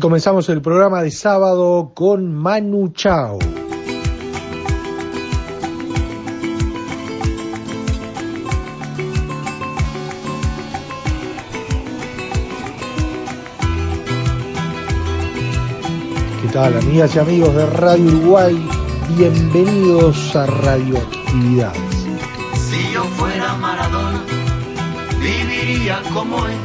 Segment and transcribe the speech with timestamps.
[0.00, 3.38] Comenzamos el programa de sábado con Manu Chao.
[16.42, 18.68] ¿Qué tal, amigas y amigos de Radio Uruguay?
[19.16, 22.06] Bienvenidos a Radioactividades.
[22.54, 24.24] Si yo fuera Maradona,
[25.20, 26.56] viviría como él.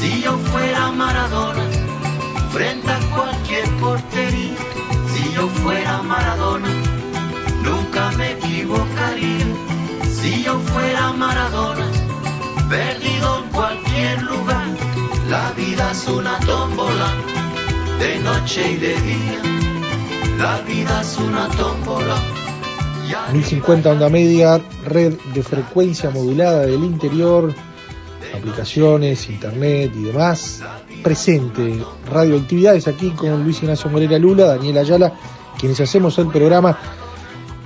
[0.00, 1.85] Si yo fuera Maradona,
[2.56, 4.56] frente a cualquier portería.
[5.12, 6.68] Si yo fuera Maradona,
[7.62, 9.46] nunca me equivocaría.
[10.10, 11.86] Si yo fuera Maradona,
[12.70, 14.68] perdido en cualquier lugar.
[15.28, 17.08] La vida es una tómbola,
[17.98, 19.40] de noche y de día.
[20.38, 22.16] La vida es una tómbola.
[23.32, 27.54] 1050 onda media, red de frecuencia modulada del interior,
[28.36, 30.62] aplicaciones, internet y demás.
[31.02, 35.12] Presente radioactividades aquí con Luis Ignacio Morera Lula, Daniel Ayala,
[35.58, 36.78] quienes hacemos el programa.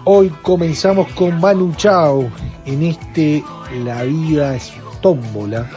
[0.05, 2.31] Hoy comenzamos con Manu Chao
[2.65, 3.45] en este
[3.85, 5.69] La vida es tómbola.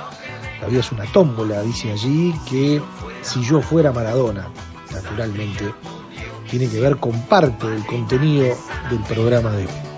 [0.61, 2.81] La vida es una tómbola, dice allí, que
[3.21, 4.47] si yo fuera Maradona,
[4.91, 5.73] naturalmente,
[6.49, 8.55] tiene que ver con parte del contenido
[8.89, 9.92] del programa de hoy.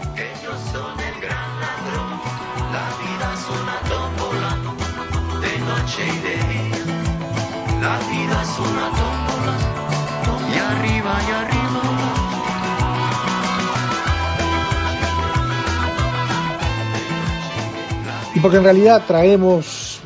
[18.35, 20.01] Y porque en realidad traemos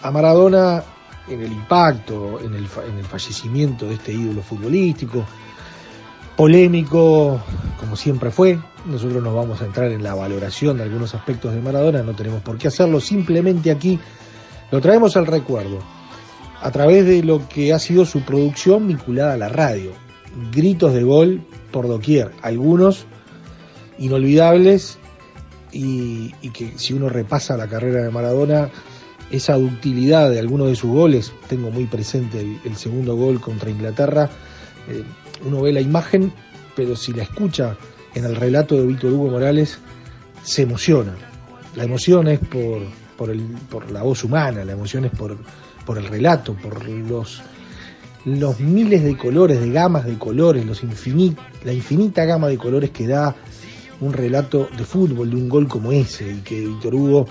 [0.00, 0.84] a Maradona
[1.28, 5.24] en el impacto, en el, en el fallecimiento de este ídolo futbolístico,
[6.36, 7.40] polémico
[7.80, 8.58] como siempre fue.
[8.86, 12.42] Nosotros nos vamos a entrar en la valoración de algunos aspectos de Maradona, no tenemos
[12.42, 13.98] por qué hacerlo, simplemente aquí
[14.70, 15.78] lo traemos al recuerdo
[16.60, 20.03] a través de lo que ha sido su producción vinculada a la radio.
[20.52, 23.06] Gritos de gol por doquier, algunos
[23.98, 24.98] inolvidables
[25.72, 28.70] y, que si uno repasa la carrera de Maradona,
[29.30, 34.30] esa ductilidad de algunos de sus goles, tengo muy presente el, segundo gol contra Inglaterra,
[34.88, 35.02] eh,
[35.44, 36.32] uno ve la imagen,
[36.76, 37.76] pero si la escucha
[38.14, 39.78] en el relato de Víctor Hugo Morales,
[40.42, 41.14] se emociona.
[41.74, 42.82] La emoción es por,
[43.16, 45.36] por, el, por la voz humana, la emoción es por,
[45.84, 47.42] por el relato, por los,
[48.24, 50.82] los miles de colores, de gamas de colores, los
[51.64, 53.36] la infinita gama de colores que da
[54.00, 57.26] un relato de fútbol, de un gol como ese, y que Víctor Hugo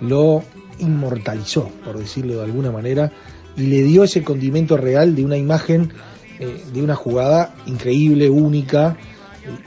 [0.00, 0.42] lo
[0.78, 3.12] inmortalizó, por decirlo de alguna manera,
[3.56, 5.92] y le dio ese condimento real de una imagen,
[6.38, 8.96] eh, de una jugada increíble, única,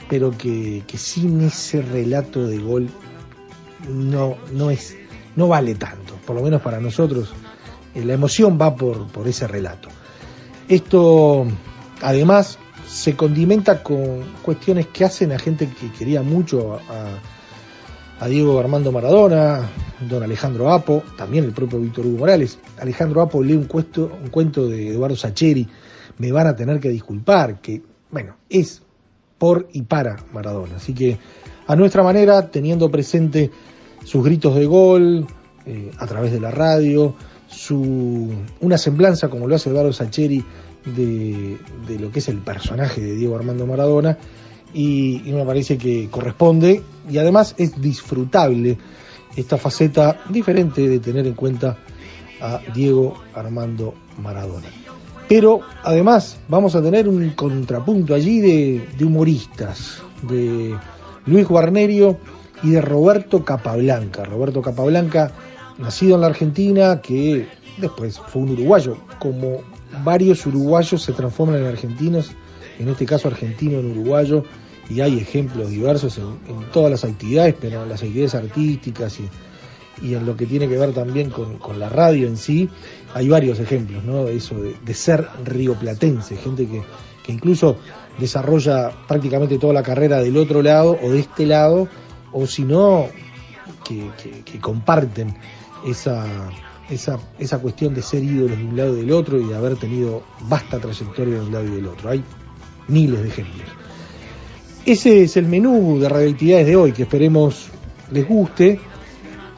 [0.08, 2.88] pero que, que, sin ese relato de gol
[3.88, 4.96] no, no, es,
[5.36, 7.32] no vale tanto, por lo menos para nosotros
[7.94, 9.88] eh, la emoción va por, por ese relato.
[10.68, 11.46] Esto,
[12.00, 17.20] además, se condimenta con cuestiones que hacen a gente que quería mucho a,
[18.28, 19.68] Diego Armando Maradona,
[20.08, 22.58] don Alejandro Apo, también el propio Víctor Hugo Morales.
[22.80, 25.68] Alejandro Apo lee un, cuento, un cuento de Eduardo Sacheri,
[26.16, 28.80] me van a tener que disculpar, que, bueno, es
[29.36, 30.76] por y para Maradona.
[30.76, 31.18] Así que,
[31.66, 33.50] a nuestra manera, teniendo presente
[34.04, 35.26] sus gritos de gol,
[35.66, 37.14] eh, a través de la radio,
[37.54, 38.30] su,
[38.60, 40.44] una semblanza, como lo hace Eduardo Sacheri,
[40.84, 41.58] de,
[41.88, 44.18] de lo que es el personaje de Diego Armando Maradona
[44.74, 48.76] y, me parece que corresponde y además es disfrutable
[49.36, 51.78] esta faceta diferente de tener en cuenta
[52.40, 54.66] a Diego Armando Maradona.
[55.28, 60.76] Pero además vamos a tener un contrapunto allí de, de humoristas, de
[61.24, 62.18] Luis Guarnerio
[62.62, 64.24] y de Roberto Capablanca.
[64.24, 65.32] Roberto Capablanca,
[65.78, 67.48] nacido en la Argentina, que
[67.78, 69.62] después fue un uruguayo, como
[70.02, 72.32] varios uruguayos se transforman en argentinos,
[72.78, 74.44] en este caso argentino en uruguayo,
[74.88, 76.36] y hay ejemplos diversos en,
[76.72, 79.28] todas las actividades, pero en las actividades artísticas y,
[80.12, 82.68] en lo que tiene que ver también con, la radio en sí,
[83.14, 84.28] hay varios ejemplos, ¿no?
[84.28, 86.82] Eso de, de ser rioplatense, gente que,
[87.32, 87.76] incluso
[88.18, 91.88] desarrolla prácticamente toda la carrera del otro lado o de este lado,
[92.32, 93.06] o si no,
[93.84, 95.34] que comparten
[95.84, 96.26] esa,
[96.90, 99.76] esa, esa cuestión de ser ídolos de un lado y del otro y de haber
[99.76, 102.10] tenido vasta trayectoria de un lado y del otro.
[102.10, 102.22] Hay
[102.88, 103.68] miles de ejemplos.
[104.86, 107.68] Ese es el menú de radioactividades de hoy, que esperemos
[108.10, 108.78] les guste.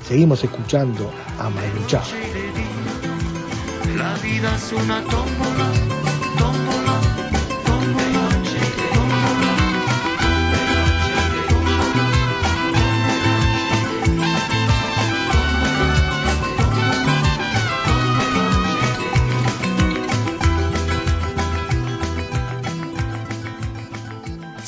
[0.07, 2.03] Seguimos escuchando a Manu Chao.
[3.97, 5.03] La vida es una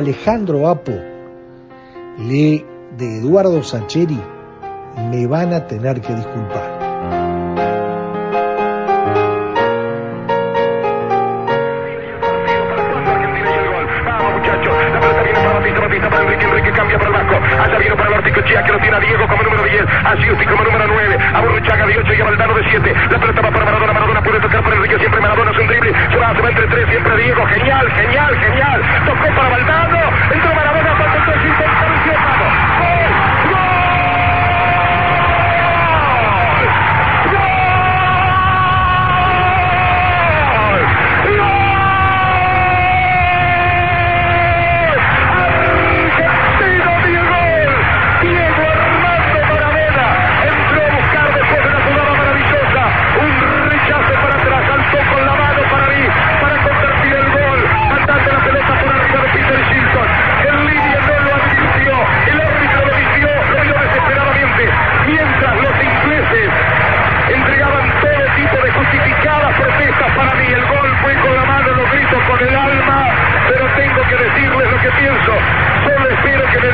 [0.00, 0.92] Alejandro Apo,
[2.16, 2.64] lee
[2.96, 4.18] de Eduardo Sacheri,
[5.10, 6.80] me van a tener que disculpar.
[19.00, 22.24] Diego como número 10, a Giusti como número 9, a Burruchaga de 8 y a
[22.24, 22.94] Valdano de 7.
[23.10, 23.59] La pelota va para
[25.20, 28.82] Maradona es un drible, se va, se entre 3, siempre Diego, genial, genial, genial.
[29.06, 30.09] Tocó para Valdano,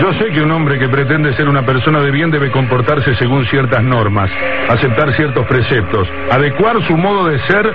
[0.00, 3.44] Yo sé que un hombre que pretende ser una persona de bien debe comportarse según
[3.46, 4.30] ciertas normas,
[4.68, 7.74] aceptar ciertos preceptos, adecuar su modo de ser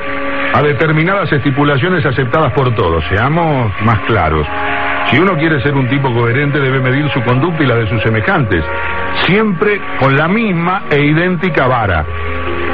[0.54, 3.04] a determinadas estipulaciones aceptadas por todos.
[3.10, 4.46] Seamos más claros.
[5.10, 8.02] Si uno quiere ser un tipo coherente debe medir su conducta y la de sus
[8.04, 8.64] semejantes,
[9.26, 12.06] siempre con la misma e idéntica vara.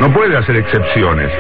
[0.02, 1.32] No puede hacer excepciones,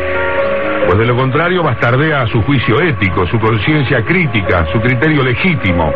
[0.86, 5.92] pues de lo contrario bastardea su juicio ético, su conciencia crítica, su criterio legítimo.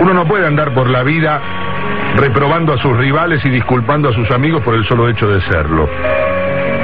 [0.00, 1.40] Uno no puede andar por la vida
[2.16, 5.88] reprobando a sus rivales y disculpando a sus amigos por el solo hecho de serlo.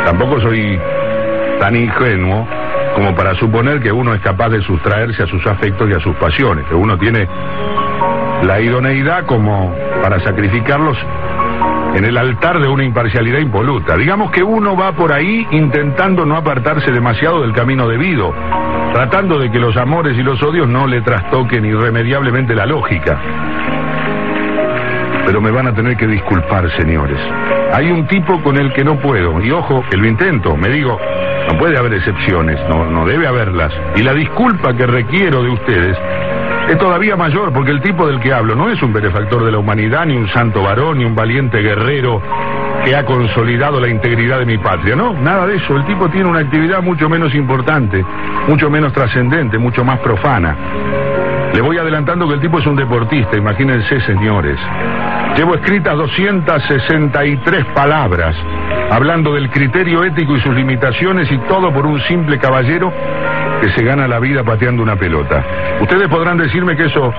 [0.05, 0.79] Tampoco soy
[1.61, 2.47] tan ingenuo
[2.95, 6.15] como para suponer que uno es capaz de sustraerse a sus afectos y a sus
[6.17, 7.27] pasiones, que uno tiene
[8.43, 10.97] la idoneidad como para sacrificarlos
[11.95, 13.97] en el altar de una imparcialidad impoluta.
[13.97, 18.33] Digamos que uno va por ahí intentando no apartarse demasiado del camino debido,
[18.93, 23.21] tratando de que los amores y los odios no le trastoquen irremediablemente la lógica.
[25.27, 27.19] Pero me van a tener que disculpar, señores.
[27.73, 30.99] Hay un tipo con el que no puedo, y ojo, que lo intento, me digo,
[31.51, 33.73] no puede haber excepciones, no, no debe haberlas.
[33.97, 35.97] Y la disculpa que requiero de ustedes
[36.69, 39.59] es todavía mayor porque el tipo del que hablo no es un benefactor de la
[39.59, 42.23] humanidad, ni un santo varón, ni un valiente guerrero
[42.85, 44.97] que ha consolidado la integridad de mi patria.
[44.97, 45.77] No, nada de eso.
[45.77, 48.05] El tipo tiene una actividad mucho menos importante,
[48.49, 50.57] mucho menos trascendente, mucho más profana.
[51.53, 54.59] Le voy adelantando que el tipo es un deportista, imagínense, señores.
[55.37, 58.37] Llevo escritas 263 palabras
[58.91, 62.93] hablando del criterio ético y sus limitaciones y todo por un simple caballero
[63.63, 65.43] que se gana la vida pateando una pelota.
[65.81, 67.15] Ustedes podrán decirme que eso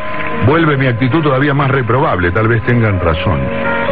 [0.45, 3.39] vuelve mi actitud todavía más reprobable, tal vez tengan razón.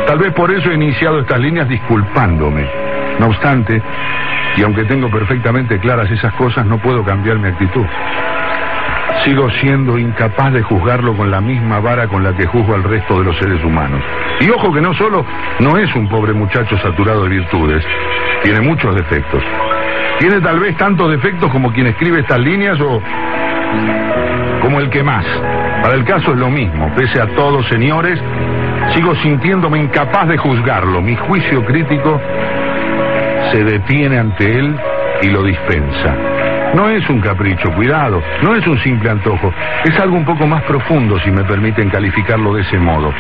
[0.06, 2.70] Tal vez por eso he iniciado estas líneas disculpándome.
[3.20, 3.82] No obstante,
[4.58, 7.86] y aunque tengo perfectamente claras esas cosas, no puedo cambiar mi actitud.
[9.24, 13.20] Sigo siendo incapaz de juzgarlo con la misma vara con la que juzgo al resto
[13.20, 14.02] de los seres humanos.
[14.40, 15.24] Y ojo que no solo
[15.60, 17.86] no es un pobre muchacho saturado de virtudes,
[18.44, 19.44] tiene muchos defectos.
[20.20, 23.02] Tiene tal vez tantos defectos como quien escribe estas líneas o
[24.62, 25.26] como el que más.
[25.84, 26.92] Para el caso es lo mismo.
[26.96, 28.20] Pese a todo, señores,
[28.96, 31.02] sigo sintiéndome incapaz de juzgarlo.
[31.02, 32.20] Mi juicio crítico
[33.52, 34.76] se detiene ante él
[35.22, 36.31] y lo dispensa.
[36.74, 40.64] No es un capricho, cuidado, no es un simple antojo, es algo un poco más
[40.64, 43.14] profundo si me permiten calificarlo de ese modo.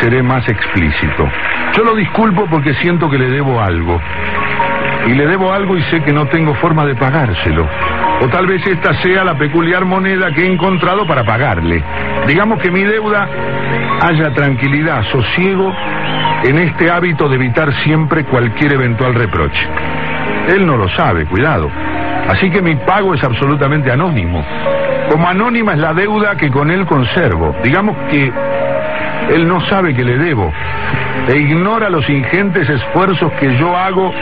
[0.00, 1.28] Seré más explícito.
[1.76, 4.00] Yo lo disculpo porque siento que le debo algo
[5.06, 7.68] y le debo algo y sé que no tengo forma de pagárselo.
[8.20, 11.82] O tal vez esta sea la peculiar moneda que he encontrado para pagarle.
[12.26, 13.28] Digamos que mi deuda
[14.02, 15.72] haya tranquilidad, sosiego
[16.44, 19.68] en este hábito de evitar siempre cualquier eventual reproche.
[20.48, 21.70] Él no lo sabe, cuidado.
[22.28, 24.44] Así que mi pago es absolutamente anónimo.
[25.10, 27.56] Como anónima es la deuda que con él conservo.
[27.62, 28.30] Digamos que
[29.30, 30.52] él no sabe que le debo
[31.28, 34.12] e ignora los ingentes esfuerzos que yo hago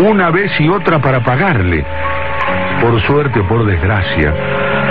[0.00, 1.84] una vez y otra para pagarle.
[2.80, 4.32] Por suerte o por desgracia,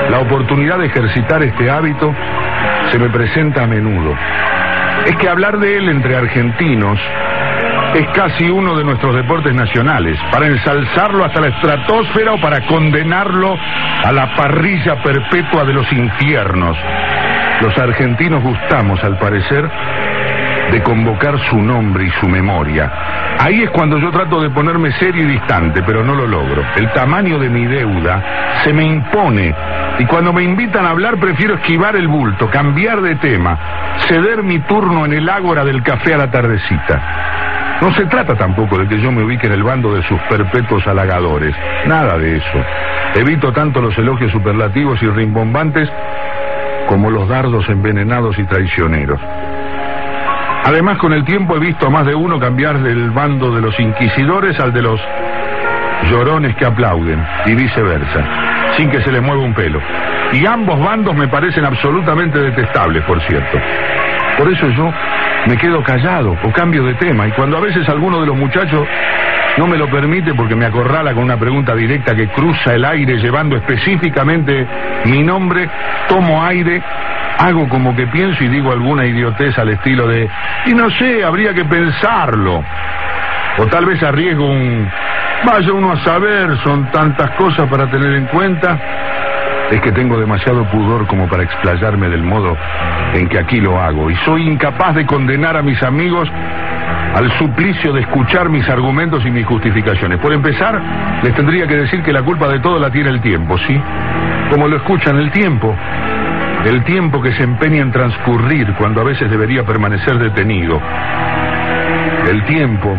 [0.10, 2.14] la oportunidad de ejercitar este hábito
[2.92, 4.14] se me presenta a menudo.
[5.06, 7.00] Es que hablar de él entre argentinos
[7.94, 13.58] es casi uno de nuestros deportes nacionales, para ensalzarlo hasta la estratosfera o para condenarlo
[14.04, 16.78] a la parrilla perpetua de los infiernos.
[17.62, 19.70] Los argentinos gustamos, al parecer,
[20.72, 22.92] de convocar su nombre y su memoria.
[23.40, 26.64] Ahí es cuando yo trato de ponerme serio y distante, pero no lo logro.
[26.76, 28.22] El tamaño de mi deuda
[28.64, 29.56] se me impone
[30.00, 33.58] y cuando me invitan a hablar prefiero esquivar el bulto, cambiar de tema,
[34.08, 37.57] ceder mi turno en el ágora del café a la tardecita.
[37.82, 40.86] No se trata tampoco de que yo me ubique en el bando de sus perpetuos
[40.88, 41.56] halagadores,
[41.86, 42.66] nada de eso.
[43.16, 45.90] Evito tanto los elogios superlativos y rimbombantes
[46.88, 49.20] como los dardos envenenados y traicioneros.
[50.66, 53.80] Además, con el tiempo he visto a más de uno cambiar del bando de los
[53.80, 55.00] inquisidores al de los
[56.10, 59.80] llorones que aplauden, y viceversa, sin que se les mueva un pelo.
[60.34, 63.58] Y ambos bandos me parecen absolutamente detestables, por cierto.
[64.38, 64.94] Por eso yo
[65.48, 68.88] me quedo callado o cambio de tema, y cuando a veces alguno de los muchachos
[69.58, 73.18] no me lo permite porque me acorrala con una pregunta directa que cruza el aire
[73.18, 74.68] llevando específicamente
[75.06, 75.68] mi nombre,
[76.08, 76.84] tomo aire
[77.40, 80.30] hago como que pienso y digo alguna idiotez al estilo de,
[80.66, 82.64] y no sé, habría que pensarlo.
[83.60, 84.88] O tal vez arriesgo un,
[85.46, 88.78] vaya uno a saber, son tantas cosas para tener en cuenta.
[89.72, 92.56] Es que tengo demasiado pudor como para explayarme del modo
[93.14, 94.10] en que aquí lo hago.
[94.10, 96.30] Y soy incapaz de condenar a mis amigos
[97.16, 100.20] al suplicio de escuchar mis argumentos y mis justificaciones.
[100.20, 100.80] Por empezar,
[101.24, 103.82] les tendría que decir que la culpa de todo la tiene el tiempo, ¿sí?
[104.52, 105.76] Como lo escuchan el tiempo,
[106.66, 110.80] el tiempo que se empeña en transcurrir cuando a veces debería permanecer detenido,
[112.30, 112.98] el tiempo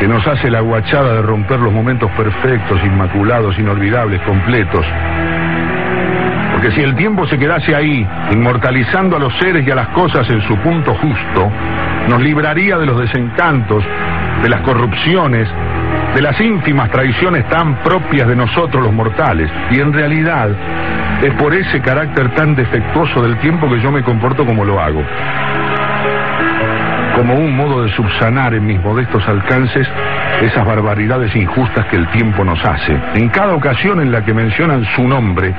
[0.00, 4.84] que nos hace la guachada de romper los momentos perfectos, inmaculados, inolvidables, completos.
[6.62, 10.30] Porque si el tiempo se quedase ahí, inmortalizando a los seres y a las cosas
[10.30, 11.50] en su punto justo,
[12.08, 13.82] nos libraría de los desencantos,
[14.40, 15.48] de las corrupciones,
[16.14, 19.50] de las ínfimas traiciones tan propias de nosotros los mortales.
[19.72, 20.50] Y en realidad,
[21.20, 25.02] es por ese carácter tan defectuoso del tiempo que yo me comporto como lo hago.
[27.16, 29.88] Como un modo de subsanar en mis modestos alcances
[30.40, 32.96] esas barbaridades injustas que el tiempo nos hace.
[33.14, 35.52] En cada ocasión en la que mencionan su nombre,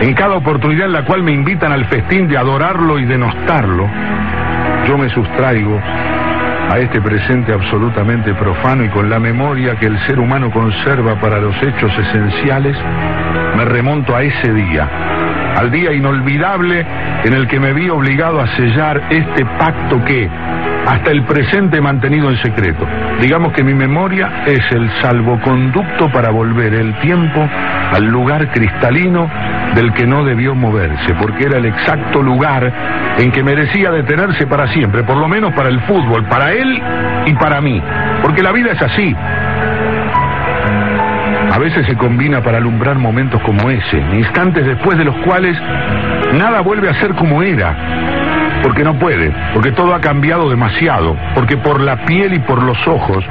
[0.00, 3.88] En cada oportunidad en la cual me invitan al festín de adorarlo y denostarlo,
[4.86, 5.80] yo me sustraigo
[6.70, 11.38] a este presente absolutamente profano y con la memoria que el ser humano conserva para
[11.38, 12.76] los hechos esenciales,
[13.56, 14.88] me remonto a ese día,
[15.56, 16.84] al día inolvidable
[17.24, 20.28] en el que me vi obligado a sellar este pacto que,
[20.86, 22.86] hasta el presente mantenido en secreto.
[23.20, 27.48] Digamos que mi memoria es el salvoconducto para volver el tiempo
[27.92, 29.28] al lugar cristalino
[29.76, 32.72] del que no debió moverse, porque era el exacto lugar
[33.18, 36.82] en que merecía detenerse para siempre, por lo menos para el fútbol, para él
[37.26, 37.80] y para mí,
[38.22, 39.14] porque la vida es así.
[41.52, 45.56] A veces se combina para alumbrar momentos como ese, instantes después de los cuales
[46.32, 47.76] nada vuelve a ser como era,
[48.62, 52.78] porque no puede, porque todo ha cambiado demasiado, porque por la piel y por los
[52.88, 53.22] ojos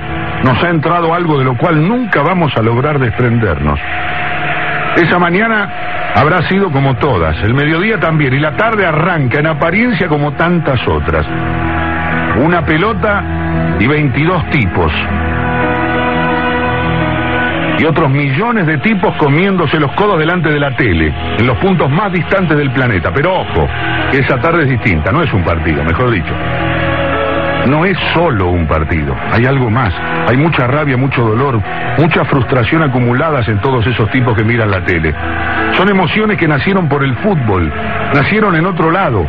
[0.44, 3.80] nos ha entrado algo de lo cual nunca vamos a lograr desprendernos.
[4.96, 10.08] Esa mañana habrá sido como todas, el mediodía también, y la tarde arranca en apariencia
[10.08, 11.25] como tantas otras.
[12.38, 13.24] Una pelota
[13.80, 14.92] y 22 tipos.
[17.78, 21.90] Y otros millones de tipos comiéndose los codos delante de la tele, en los puntos
[21.90, 23.12] más distantes del planeta.
[23.14, 23.68] Pero ojo,
[24.14, 26.34] esa tarde es distinta, no es un partido, mejor dicho.
[27.67, 29.93] No es solo un partido, hay algo más.
[30.27, 31.62] Hay mucha rabia, mucho dolor,
[31.98, 35.13] mucha frustración acumuladas en todos esos tipos que miran la tele.
[35.74, 37.72] Son emociones que nacieron por el fútbol,
[38.13, 39.27] nacieron en otro lado,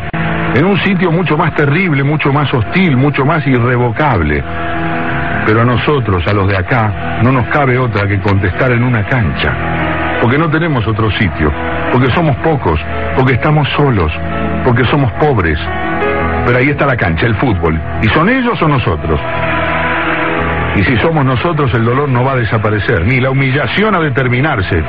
[0.53, 4.43] en un sitio mucho más terrible, mucho más hostil, mucho más irrevocable.
[5.45, 9.03] Pero a nosotros, a los de acá, no nos cabe otra que contestar en una
[9.03, 9.53] cancha.
[10.21, 11.51] Porque no tenemos otro sitio,
[11.91, 12.79] porque somos pocos,
[13.15, 14.11] porque estamos solos,
[14.63, 15.59] porque somos pobres.
[16.47, 17.77] Pero ahí está la cancha, el fútbol.
[18.01, 19.19] ¿Y son ellos o nosotros?
[20.77, 24.81] Y si somos nosotros, el dolor no va a desaparecer, ni la humillación a determinarse.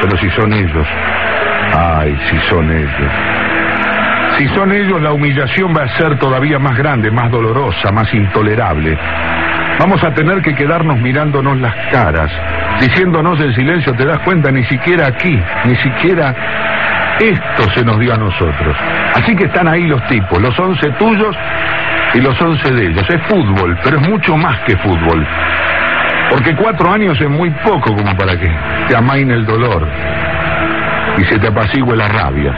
[0.00, 0.86] Pero si son ellos,
[1.76, 3.12] ay, si son ellos.
[4.38, 8.96] Si son ellos, la humillación va a ser todavía más grande, más dolorosa, más intolerable.
[9.78, 12.32] Vamos a tener que quedarnos mirándonos las caras,
[12.80, 16.34] diciéndonos en silencio, te das cuenta, ni siquiera aquí, ni siquiera
[17.20, 18.76] esto se nos dio a nosotros.
[19.14, 21.36] Así que están ahí los tipos, los once tuyos
[22.14, 23.04] y los once de ellos.
[23.08, 25.26] Es fútbol, pero es mucho más que fútbol.
[26.30, 28.50] Porque cuatro años es muy poco como para que
[28.88, 29.88] te amaine el dolor
[31.16, 32.54] y se te apacigüe la rabia.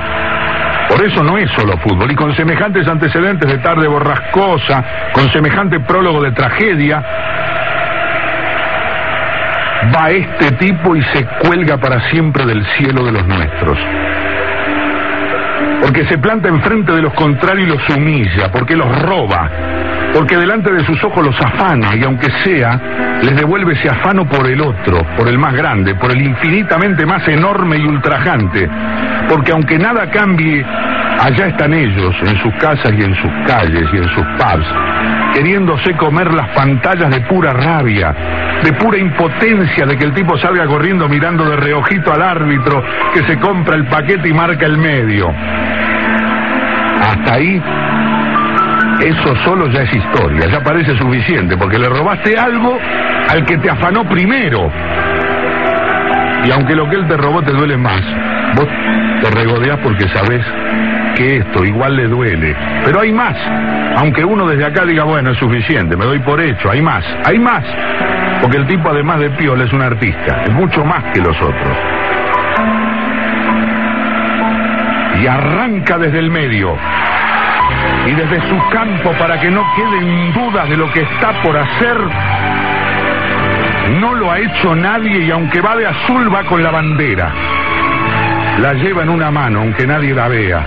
[0.88, 2.10] Por eso no es solo fútbol.
[2.10, 7.02] Y con semejantes antecedentes de tarde borrascosa, con semejante prólogo de tragedia,
[9.94, 13.78] va este tipo y se cuelga para siempre del cielo de los nuestros.
[15.80, 19.50] Porque se planta enfrente de los contrarios y los humilla, porque los roba,
[20.12, 24.46] porque delante de sus ojos los afana y aunque sea, les devuelve ese afano por
[24.48, 28.68] el otro, por el más grande, por el infinitamente más enorme y ultrajante,
[29.28, 30.64] porque aunque nada cambie,
[31.20, 34.66] allá están ellos, en sus casas y en sus calles y en sus pubs,
[35.34, 38.14] queriéndose comer las pantallas de pura rabia,
[38.62, 43.22] de pura impotencia de que el tipo salga corriendo mirando de reojito al árbitro que
[43.24, 45.28] se compra el paquete y marca el medio.
[47.00, 47.62] Hasta ahí
[49.00, 52.78] eso solo ya es historia, ya parece suficiente, porque le robaste algo
[53.28, 54.70] al que te afanó primero.
[56.44, 58.02] Y aunque lo que él te robó te duele más,
[58.56, 58.68] vos
[59.22, 60.44] te regodeás porque sabés
[61.16, 62.56] que esto igual le duele.
[62.84, 63.36] Pero hay más.
[63.96, 67.38] Aunque uno desde acá diga, bueno, es suficiente, me doy por hecho, hay más, hay
[67.38, 67.64] más.
[68.40, 71.76] Porque el tipo además de piola es un artista, es mucho más que los otros.
[75.20, 76.76] Y arranca desde el medio
[78.06, 81.98] y desde su campo para que no queden dudas de lo que está por hacer.
[84.00, 87.32] No lo ha hecho nadie y aunque va de azul va con la bandera.
[88.58, 90.66] La lleva en una mano aunque nadie la vea.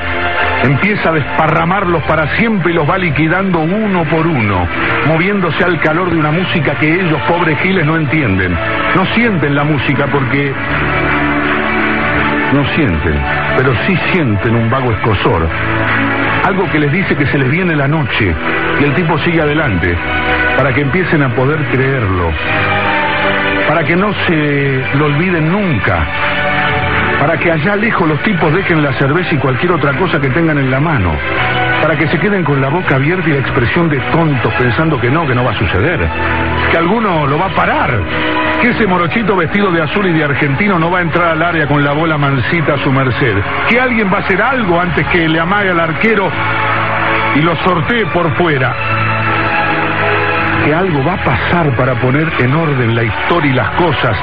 [0.63, 4.65] Empieza a desparramarlos para siempre y los va liquidando uno por uno,
[5.07, 8.57] moviéndose al calor de una música que ellos, pobres giles, no entienden.
[8.95, 10.53] No sienten la música porque
[12.53, 13.19] no sienten,
[13.57, 15.49] pero sí sienten un vago escosor.
[16.45, 18.33] Algo que les dice que se les viene la noche
[18.79, 19.97] y el tipo sigue adelante
[20.57, 22.31] para que empiecen a poder creerlo,
[23.67, 26.05] para que no se lo olviden nunca,
[27.23, 30.57] para que allá lejos los tipos dejen la cerveza y cualquier otra cosa que tengan
[30.57, 31.15] en la mano,
[31.81, 35.09] para que se queden con la boca abierta y la expresión de tontos pensando que
[35.09, 36.05] no, que no va a suceder,
[36.69, 37.97] que alguno lo va a parar,
[38.61, 41.65] que ese morochito vestido de azul y de argentino no va a entrar al área
[41.65, 43.37] con la bola mansita a su merced,
[43.69, 46.29] que alguien va a hacer algo antes que le amague al arquero
[47.35, 48.75] y lo sortee por fuera.
[50.65, 54.17] Que algo va a pasar para poner en orden la historia y las cosas,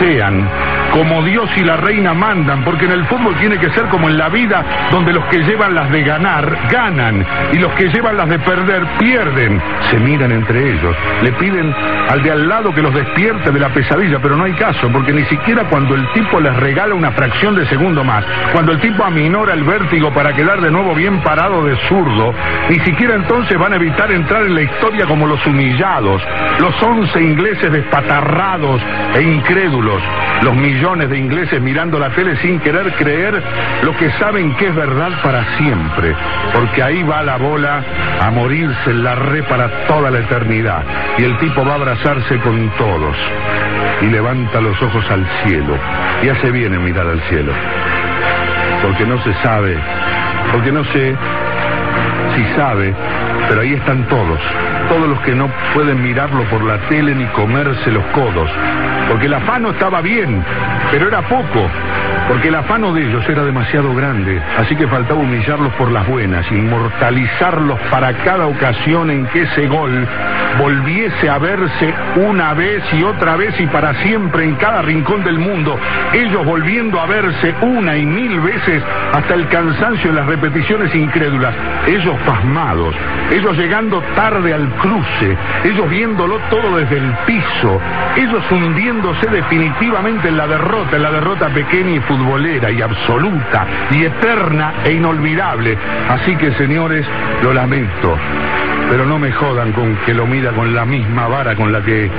[0.00, 4.08] sean como Dios y la reina mandan, porque en el fútbol tiene que ser como
[4.08, 8.16] en la vida, donde los que llevan las de ganar, ganan, y los que llevan
[8.16, 9.60] las de perder, pierden.
[9.90, 11.74] Se miran entre ellos, le piden
[12.08, 15.12] al de al lado que los despierte de la pesadilla, pero no hay caso, porque
[15.12, 19.04] ni siquiera cuando el tipo les regala una fracción de segundo más, cuando el tipo
[19.04, 22.34] aminora el vértigo para quedar de nuevo bien parado de zurdo,
[22.70, 26.22] ni siquiera entonces van a evitar entrar en la historia como los humillados,
[26.60, 28.80] los once ingleses despatarrados
[29.14, 30.02] e incrédulos,
[30.42, 33.42] los millones de ingleses mirando la tele sin querer creer
[33.82, 36.14] lo que saben que es verdad para siempre,
[36.54, 37.82] porque ahí va la bola
[38.20, 40.84] a morirse en la re para toda la eternidad,
[41.18, 43.16] y el tipo va a abrazarse con todos,
[44.02, 45.76] y levanta los ojos al cielo,
[46.22, 47.52] y hace bien en mirar al cielo,
[48.80, 49.76] porque no se sabe,
[50.52, 51.16] porque no sé
[52.36, 52.94] si sabe,
[53.48, 54.40] pero ahí están todos,
[54.88, 58.50] todos los que no pueden mirarlo por la tele ni comerse los codos,
[59.08, 60.42] porque el afano estaba bien,
[60.90, 61.68] pero era poco,
[62.28, 66.50] porque el afano de ellos era demasiado grande, así que faltaba humillarlos por las buenas,
[66.50, 70.06] inmortalizarlos para cada ocasión en que ese gol
[70.58, 75.38] volviese a verse una vez y otra vez y para siempre en cada rincón del
[75.38, 75.78] mundo,
[76.12, 81.54] ellos volviendo a verse una y mil veces hasta el cansancio en las repeticiones incrédulas,
[81.86, 82.94] ellos pasmados,
[83.30, 87.80] ellos llegando tarde al cruce, ellos viéndolo todo desde el piso,
[88.16, 94.04] ellos hundiéndose definitivamente en la derrota, en la derrota pequeña y futbolera y absoluta y
[94.04, 95.76] eterna e inolvidable.
[96.08, 97.06] Así que señores,
[97.42, 98.16] lo lamento,
[98.90, 102.10] pero no me jodan con que lo mida con la misma vara con la que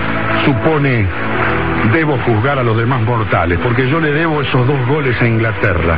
[0.46, 1.08] supone
[1.94, 5.98] debo juzgar a los demás mortales, porque yo le debo esos dos goles a Inglaterra.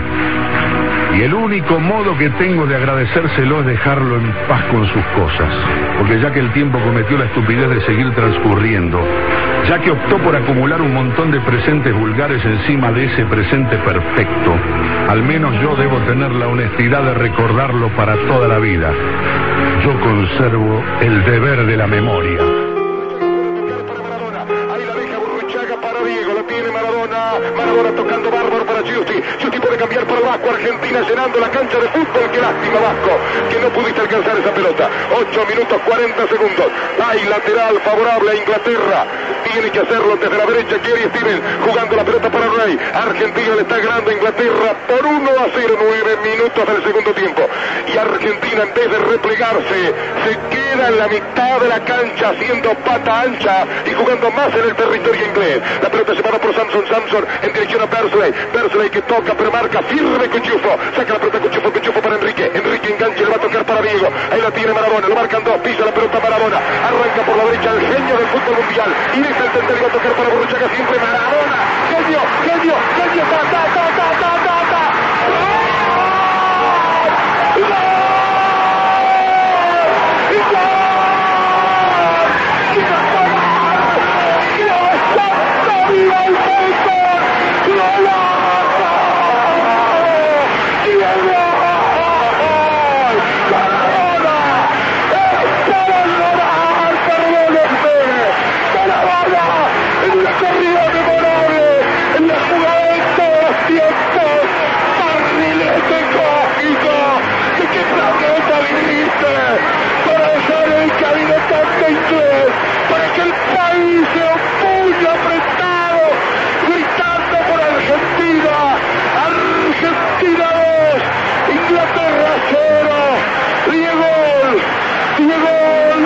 [1.18, 5.54] Y el único modo que tengo de agradecérselo es dejarlo en paz con sus cosas.
[5.98, 9.00] Porque ya que el tiempo cometió la estupidez de seguir transcurriendo,
[9.68, 14.56] ya que optó por acumular un montón de presentes vulgares encima de ese presente perfecto,
[15.10, 18.92] al menos yo debo tener la honestidad de recordarlo para toda la vida.
[19.84, 22.71] Yo conservo el deber de la memoria.
[26.12, 31.40] Diego, tiene Maradona, Maradona tocando bárbaro para Giusti, Giusti puede cambiar para Vasco, Argentina llenando
[31.40, 33.14] la cancha de fútbol, qué lástima Vasco,
[33.50, 36.68] que no pudiste alcanzar esa pelota, 8 minutos 40 segundos,
[37.00, 39.06] hay lateral favorable a Inglaterra,
[39.54, 43.62] tiene que hacerlo desde la derecha, Gary Steven jugando la pelota para Rey, Argentina le
[43.62, 47.42] está ganando a Inglaterra por 1 a 0, 9 minutos del segundo tiempo,
[47.88, 49.80] y Argentina en vez de replegarse,
[50.28, 54.66] se queda en la mitad de la cancha haciendo pata ancha y jugando más en
[54.66, 55.62] el territorio inglés.
[55.82, 59.82] La pelota para por Samson, Samson en dirección a Bersley, Bersley que toca pero marca
[59.84, 63.66] firme Cuchufo, saca la pelota Cuchufo, Cuchufo para Enrique, Enrique engancha, le va a tocar
[63.66, 67.38] para Diego, ahí la tiene Maradona, lo marcan dos, pisa la pelota Maradona, arranca por
[67.38, 70.30] la derecha el genio del fútbol mundial, y deja el centro va a tocar para
[70.30, 71.58] Borruchaga siempre Maradona,
[71.90, 74.01] genio, genio, genio, ta, ta, ta,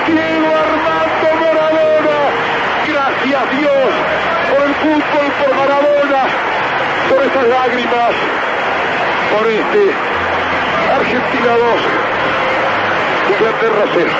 [0.08, 2.18] Diego Armando Maradona,
[2.88, 3.92] gracias Dios
[4.52, 6.24] por el fútbol, por Maradona,
[7.10, 8.14] por esas lágrimas,
[9.32, 9.94] por este
[10.94, 12.06] Argentina 2.
[13.32, 14.12] Inglaterra cero.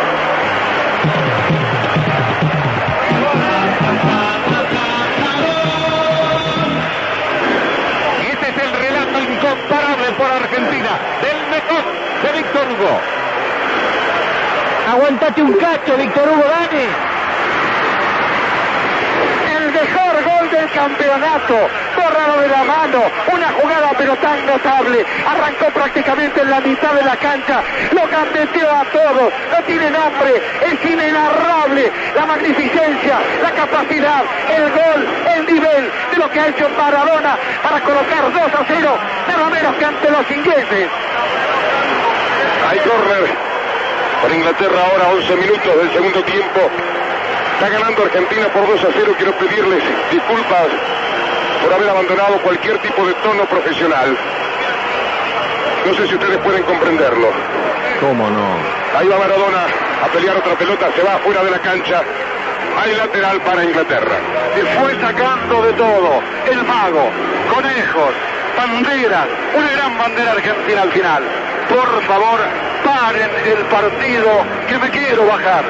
[8.24, 11.84] Y este es el relato incomparable por Argentina del mejor
[12.24, 13.26] de Víctor Hugo.
[14.96, 16.88] Aguantate un cacho, Víctor Hugo, dale.
[19.58, 21.68] El mejor gol del campeonato.
[21.98, 23.02] Bórralo de la mano.
[23.34, 25.06] Una jugada pero tan notable.
[25.28, 27.62] Arrancó prácticamente en la mitad de la cancha.
[27.92, 29.34] Lo gambeteó a todos.
[29.52, 30.42] No tiene nombre.
[30.62, 31.92] Es inenarrable.
[32.16, 37.82] La magnificencia, la capacidad, el gol, el nivel de lo que ha hecho Maradona para
[37.82, 38.98] colocar 2 a 0.
[39.28, 40.88] Nada menos que ante los ingleses.
[42.70, 43.55] Hay corner
[44.26, 46.60] para Inglaterra ahora 11 minutos del segundo tiempo.
[47.54, 49.14] Está ganando Argentina por 2 a 0.
[49.18, 50.66] Quiero pedirles disculpas
[51.62, 54.18] por haber abandonado cualquier tipo de tono profesional.
[55.86, 57.28] No sé si ustedes pueden comprenderlo.
[58.02, 58.48] ¿Cómo no?
[58.98, 59.62] Ahí va Maradona
[60.04, 62.02] a pelear otra pelota, se va fuera de la cancha.
[62.82, 64.18] Hay lateral para Inglaterra.
[64.56, 66.22] Se fue sacando de todo.
[66.50, 67.12] El mago,
[67.54, 68.14] conejos,
[68.58, 69.28] banderas.
[69.56, 71.24] Una gran bandera argentina al final.
[71.70, 72.40] Por favor,
[72.86, 75.66] paren el partido que me quiero bajar.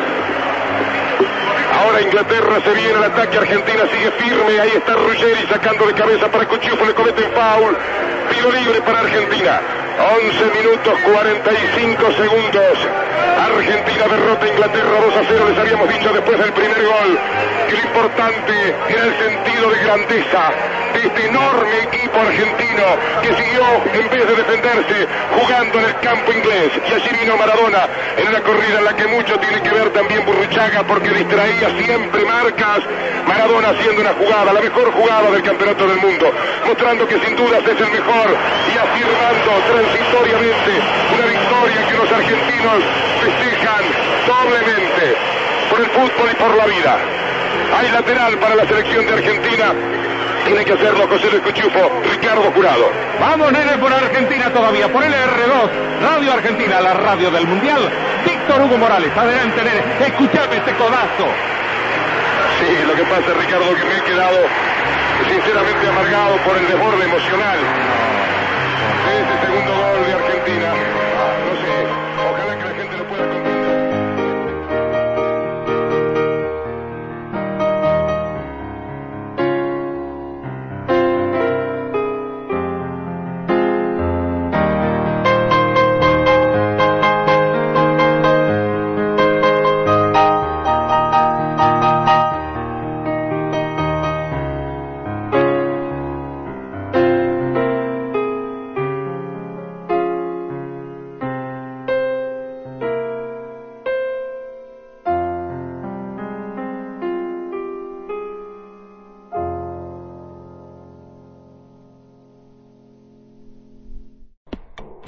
[1.79, 6.27] Ahora Inglaterra se viene al ataque, Argentina sigue firme, ahí está Ruggeri sacando de cabeza
[6.29, 7.77] para Cuchufo, le cometen foul,
[8.31, 9.61] tiro libre para Argentina.
[9.97, 12.77] 11 minutos 45 segundos.
[13.39, 17.19] Argentina derrota a Inglaterra 2 a 0, les habíamos dicho después del primer gol.
[17.67, 18.53] Que lo importante
[18.89, 20.51] era el sentido de grandeza
[20.93, 22.83] de este enorme equipo argentino
[23.21, 25.07] que siguió, en vez de defenderse,
[25.39, 26.71] jugando en el campo inglés.
[26.89, 30.25] Y allí vino Maradona en una corrida en la que mucho tiene que ver también
[30.25, 32.79] Burruchaga porque distraía siempre marcas.
[33.27, 36.31] Maradona haciendo una jugada, la mejor jugada del campeonato del mundo,
[36.65, 39.51] mostrando que sin dudas es el mejor y afirmando
[39.85, 40.71] transitoriamente
[41.13, 42.83] una victoria que los argentinos
[43.21, 43.83] festejan
[44.25, 45.15] doblemente
[45.69, 46.97] por el fútbol y por la vida.
[47.77, 49.73] Hay lateral para la selección de Argentina.
[50.45, 52.91] Tiene que hacerlo José Luis Cuchufo, Ricardo Jurado.
[53.19, 55.69] Vamos, nene, por Argentina todavía, por LR2,
[56.01, 57.89] Radio Argentina, la radio del Mundial.
[58.23, 61.27] Víctor Hugo Morales, adelante, nene, escuchame este codazo.
[62.59, 64.37] Sí, lo que pasa, Ricardo, que me he quedado
[65.27, 67.57] sinceramente amargado por el desborde emocional
[68.91, 69.94] ese segundo gol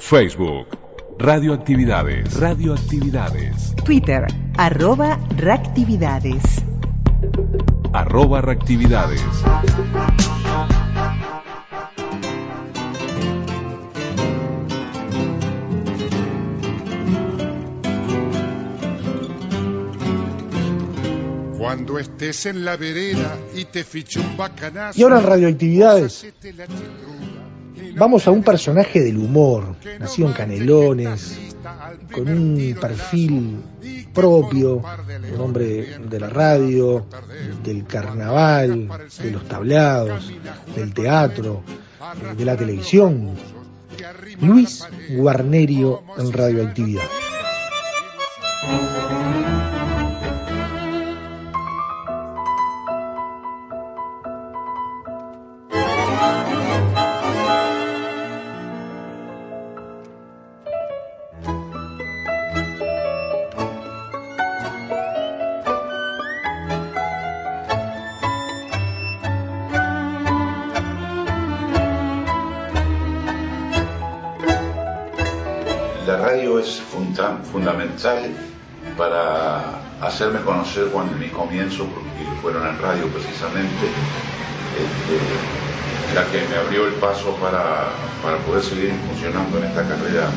[0.08, 0.68] Facebook,
[1.18, 4.24] Radioactividades, Radioactividades, Twitter,
[4.56, 6.42] arroba reactividades.
[7.92, 9.22] arroba reactividades.
[21.58, 24.98] Cuando estés en la vereda y te fiche un bacanazo.
[24.98, 26.24] Y ahora en Radioactividades.
[27.98, 31.38] Vamos a un personaje del humor, nacido en Canelones,
[32.12, 33.58] con un perfil
[34.12, 34.82] propio,
[35.34, 37.06] un hombre de la radio,
[37.62, 38.88] del carnaval,
[39.22, 40.32] de los tablados,
[40.74, 41.62] del teatro,
[42.36, 43.34] de la televisión.
[44.40, 47.27] Luis Guarnerio en Radioactividad.
[78.96, 83.86] Para hacerme conocer cuando mis comienzos, porque fueron en radio precisamente,
[84.78, 87.88] este, la que me abrió el paso para,
[88.22, 90.30] para poder seguir funcionando en esta carrera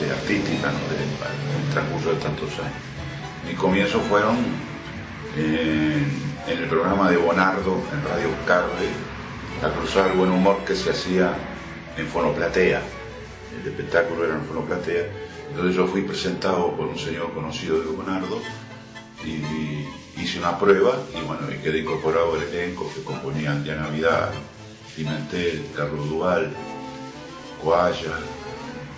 [0.00, 2.82] de artística en el transcurso de tantos años.
[3.46, 4.36] Mis comienzos fueron
[5.36, 8.88] en, en el programa de Bonardo en Radio Carve,
[9.62, 11.32] la cruzada del buen humor que se hacía
[11.96, 12.80] en Fonoplatea
[13.62, 15.04] el espectáculo era en Fonoplatea.
[15.50, 18.40] Entonces yo fui presentado por un señor conocido de Leonardo
[19.24, 19.88] y,
[20.20, 24.30] hice una prueba y bueno, y quedé incorporado al elenco que componían ya Navidad,
[24.94, 26.52] Pimentel, Carlos Duval,
[27.62, 28.18] Coalla,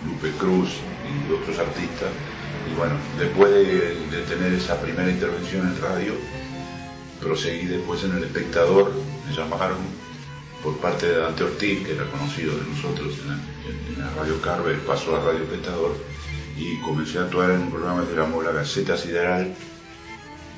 [0.05, 0.69] Lupe Cruz
[1.07, 2.09] y otros artistas.
[2.69, 6.13] Y bueno, después de, tener esa primera intervención en radio,
[7.21, 8.91] proseguí después en El Espectador,
[9.27, 9.77] me llamaron
[10.61, 14.41] por parte de Dante Ortiz, que era conocido de nosotros en la, en la Radio
[14.41, 15.95] Carver, pasó a Radio Espectador
[16.57, 19.53] y comencé a actuar en un programa que llamó La Gaceta Sideral,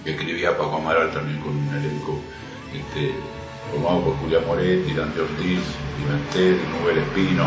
[0.03, 2.19] que escribía Paco Amaral también con un elenco
[2.73, 3.13] este,
[3.71, 5.61] formado por Julián Moretti, Dante Ortiz,
[5.97, 7.45] Pimentel, Nubel Espino,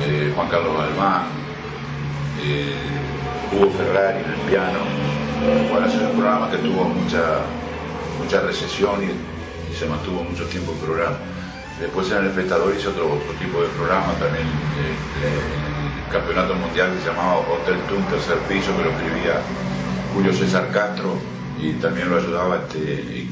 [0.00, 1.26] eh, Juan Carlos Galván,
[2.42, 2.74] eh,
[3.52, 4.78] Hugo Ferrari en el piano,
[5.72, 7.40] para hacer un programa que tuvo mucha,
[8.18, 9.34] mucha recesión y,
[9.74, 11.16] se mantuvo mucho tiempo el programa.
[11.80, 15.73] Después en el espectador hice otro, otro tipo de programa también, eh,
[16.10, 19.40] campeonato mundial que se llamaba Hotel Tun, tercer piso, que lo escribía
[20.14, 21.16] Julio César Castro
[21.60, 23.26] y también lo ayudaba este,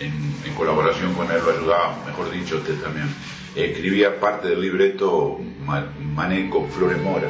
[0.00, 3.06] en, colaboración con él, lo ayudaba, mejor dicho, este también.
[3.54, 7.28] Escribía parte del libreto Ma- Maneco Flores Mora.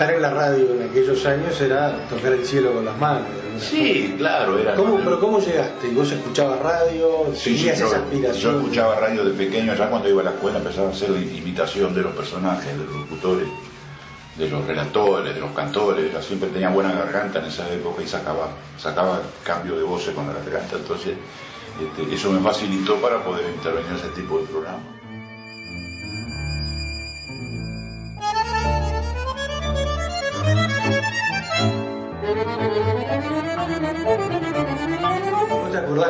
[0.00, 3.26] Estar en la radio en aquellos años era tocar el cielo con las manos.
[3.58, 4.74] Sí, claro, era.
[4.74, 5.88] ¿Cómo, pero ¿cómo llegaste?
[5.88, 7.26] ¿Vos escuchabas radio?
[7.34, 8.56] Sí, sí, ¿Tenías yo, esa yo aspiración?
[8.56, 12.00] escuchaba radio de pequeño, ya cuando iba a la escuela empezaba a hacer imitación de
[12.00, 13.46] los personajes, de los locutores,
[14.38, 18.06] de los relatores, de los cantores, yo siempre tenía buena garganta en esa época y
[18.08, 21.12] sacaba, sacaba cambio de voces con la garganta, entonces
[21.78, 24.99] este, eso me facilitó para poder intervenir en ese tipo de programas.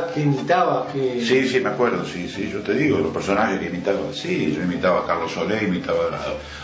[0.00, 0.92] ¿Vos te acordás que imitabas?
[0.92, 1.24] Que...
[1.24, 4.62] Sí, sí, me acuerdo, sí, sí, yo te digo, los personajes que imitaba, sí, yo
[4.62, 5.98] imitaba a Carlos Solé, imitaba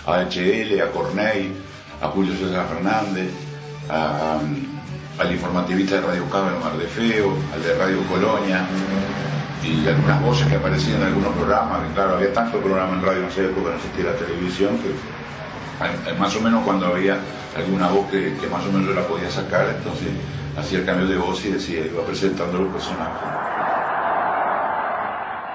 [0.07, 1.53] a, HL, a Corney,
[2.01, 3.31] a Julio César Fernández,
[3.89, 8.67] al informativista de Radio de Mar de Feo, al de Radio Colonia,
[9.63, 13.23] y algunas voces que aparecían en algunos programas, que claro, había tantos programas en radio
[13.23, 17.19] en esa época, no existía la televisión, que más o menos cuando había
[17.57, 20.09] alguna voz que, que más o menos yo la podía sacar, entonces
[20.57, 23.47] hacía el cambio de voz y decía, iba presentando los personajes.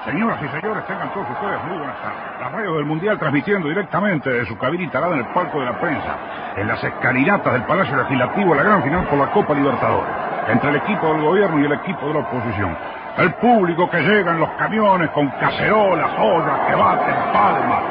[0.04, 2.40] Señoras y señores, tengan todos ustedes muy buenas tardes.
[2.40, 5.78] La radio del Mundial transmitiendo directamente de su cabina instalada en el palco de la
[5.78, 6.16] prensa,
[6.56, 10.10] en las escalinatas del Palacio Legislativo, la gran final por la Copa Libertadores,
[10.48, 12.76] entre el equipo del gobierno y el equipo de la oposición.
[13.16, 17.82] El público que llega en los camiones con cacerolas, ollas, que baten, palmas,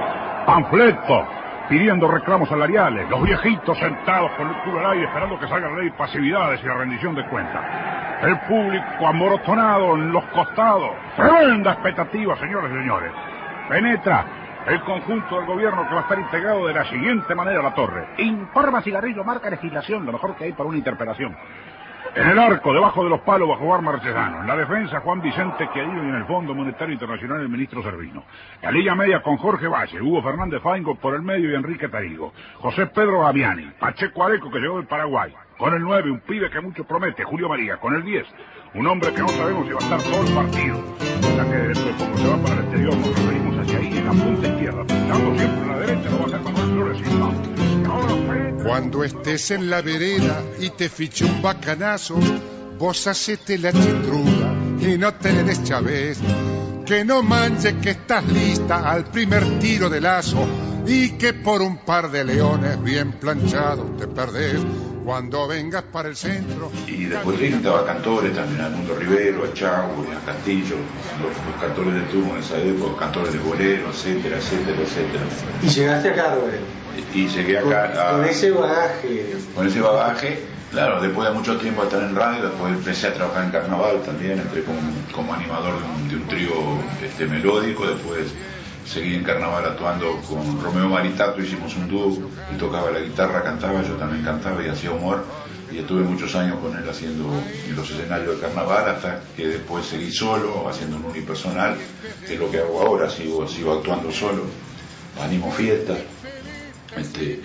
[0.46, 1.26] panfletos,
[1.70, 5.78] pidiendo reclamos salariales, los viejitos sentados con el culo al aire esperando que salga la
[5.78, 7.62] ley de pasividades y la rendición de cuentas.
[8.24, 10.92] El público amorotonado en los costados.
[11.16, 13.12] Tremenda expectativa, señores y señores.
[13.70, 14.26] Penetra
[14.68, 17.74] el conjunto del gobierno que va a estar integrado de la siguiente manera a la
[17.74, 18.08] torre.
[18.20, 21.36] Informa cigarrillo, marca legislación, lo mejor que hay para una interpelación.
[22.14, 24.42] En el arco, debajo de los palos, bajo jugar Marchesano.
[24.42, 28.26] En la defensa, Juan Vicente Querido y en el Fondo Monetario Internacional, el ministro Servino.
[28.62, 32.34] La Liga Media con Jorge Valle, Hugo Fernández Faingo por el medio y Enrique Tarigo.
[32.58, 35.34] José Pedro Gaviani, Pacheco Areco que llegó del Paraguay.
[35.58, 37.78] Con el 9, un pibe que mucho promete, Julio María.
[37.78, 38.26] Con el 10,
[38.74, 40.84] un hombre que no sabemos si va a estar todo el partido.
[41.22, 43.41] Sea que dentro de poco se va para el exterior,
[48.64, 52.20] Cuando estés en la vereda y te fiche un bacanazo,
[52.78, 56.20] vos hacete la chitruda y no te le des chavés.
[56.86, 60.46] Que no manches que estás lista al primer tiro de lazo
[60.88, 64.62] y que por un par de leones bien planchados te perdés.
[65.04, 66.72] Cuando vengas para el centro.
[66.88, 70.76] Y después le invitaba a cantores también, a Mundo Rivero, a Chau, a Castillo,
[71.22, 75.24] los, los cantores de turno en esa época, cantores de bolero, etcétera, etcétera, etcétera.
[75.64, 76.60] Y llegaste a Carver.
[77.14, 79.34] Y llegué Con, acá a- con ese bagaje.
[79.56, 80.40] con ese bagaje,
[80.72, 84.02] claro, después de mucho tiempo de estar en radio, después empecé a trabajar en carnaval
[84.06, 84.80] también, entré como,
[85.14, 86.52] como animador de un, de un trío
[87.04, 88.28] este, melódico, después
[88.86, 93.82] seguí en carnaval actuando con Romeo Maritato, hicimos un dúo, y tocaba la guitarra, cantaba,
[93.84, 95.24] yo también cantaba y hacía humor,
[95.72, 97.26] y estuve muchos años con él haciendo
[97.68, 101.76] en los escenarios de carnaval, hasta que después seguí solo, haciendo un unipersonal,
[102.26, 104.44] que es lo que hago ahora, sigo, sigo actuando solo,
[105.24, 106.00] animo fiestas,
[106.98, 107.40] este,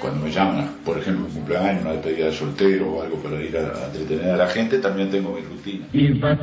[0.00, 3.56] cuando me llaman, por ejemplo, un cumpleaños, una despedida de soltero o algo para ir
[3.56, 5.86] a, entretener a la gente, también tengo mi rutina.
[5.92, 6.38] Viva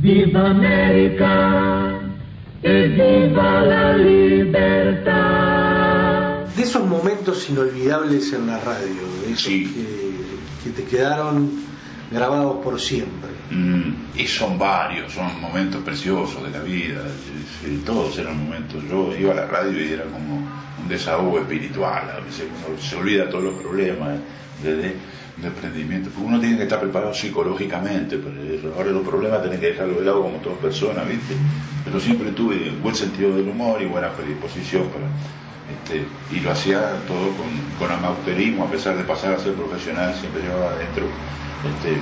[0.00, 2.00] viva América,
[2.88, 5.24] viva la libertad.
[6.54, 9.68] De esos momentos inolvidables en la radio, de esos que,
[10.62, 11.50] que te quedaron
[12.10, 13.30] grabados por siempre.
[13.50, 17.02] Mm, y son varios, son momentos preciosos de la vida,
[17.84, 18.82] todos eran momentos.
[18.88, 22.96] Yo iba a la radio y era como un desahogo espiritual, a veces uno se
[22.96, 24.18] olvida todos los problemas
[25.36, 28.18] de, emprendimiento, porque uno tiene que estar preparado psicológicamente,
[28.58, 28.72] eso.
[28.76, 31.34] ahora los problemas tenés que dejarlos de lado como todas personas, ¿viste?
[31.84, 35.06] Pero siempre tuve buen sentido del humor y buena predisposición para...
[35.66, 37.34] Este, y lo hacía todo
[37.78, 41.06] con, amauterismo, a pesar de pasar a ser profesional, siempre llevaba adentro
[41.62, 41.94] este,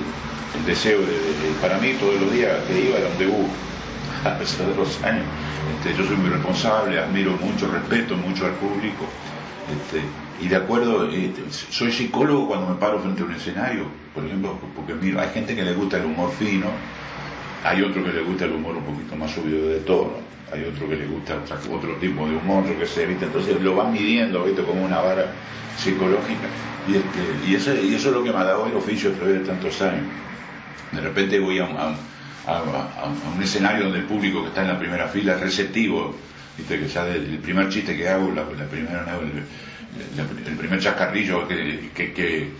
[0.59, 3.47] el deseo de, de- de- para mí todos los días que iba era un debut
[4.25, 5.23] a pesar de los años
[5.65, 9.05] este, yo soy muy responsable admiro mucho respeto mucho al público
[9.67, 10.01] Este,
[10.39, 14.59] y de acuerdo, este, soy psicólogo cuando me paro frente a un escenario, por ejemplo,
[14.75, 16.79] porque mira, hay gente que le gusta el humor fino,
[17.63, 20.17] hay otro que le gusta el humor un poquito más subido de tono,
[20.51, 21.37] hay otro que le gusta
[21.71, 23.25] otro tipo de humor, yo qué sé, ¿viste?
[23.25, 24.63] entonces lo van midiendo, ¿viste?
[24.63, 25.33] como una vara
[25.77, 26.49] psicológica,
[26.85, 29.39] y, este, y, ese- y eso es lo que me ha dado el oficio través
[29.39, 30.03] de tantos años.
[30.91, 31.95] De repente voy a un, a-
[32.45, 36.15] a un escenario donde el público que está en la primera fila es receptivo,
[36.57, 36.79] ¿viste?
[36.79, 41.89] que ya del el primer chiste que hago, la, primera, el, el primer chascarrillo que,
[41.93, 42.51] que,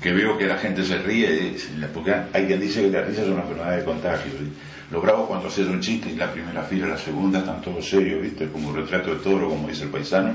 [0.00, 1.56] que, veo que la gente se ríe,
[1.92, 4.32] porque hay quien dice que la risa es una enfermedad de contagio.
[4.32, 4.56] ¿viste?
[4.90, 8.22] Lo bravo cuando haces un chiste y la primera fila, la segunda, están todos serios,
[8.22, 8.48] ¿viste?
[8.48, 10.32] como retrato de toro, como dice el paisano,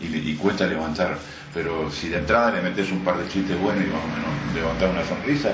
[0.00, 1.16] y, y cuesta levantar.
[1.54, 4.54] Pero si de entrada le metes un par de chistes buenos y más o menos
[4.54, 5.52] levantar una sonrisa,